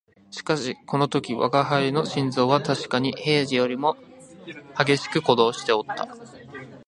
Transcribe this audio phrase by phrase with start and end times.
[0.31, 3.97] しかしこの時吾輩の心臓はたしかに平時よりも
[4.79, 6.07] 烈しく鼓動しておった